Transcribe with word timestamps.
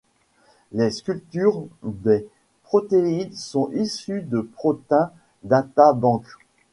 Les 0.71 0.89
structures 0.89 1.63
des 1.83 2.27
protéines 2.63 3.35
sont 3.35 3.71
issues 3.71 4.23
de 4.23 4.41
Protein 4.41 5.11
Data 5.43 5.93
Bank. 5.93 6.23